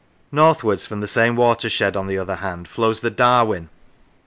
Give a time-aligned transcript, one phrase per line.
[0.31, 3.69] Northwards, from the same watershed, on the other hand, flows the Darwen.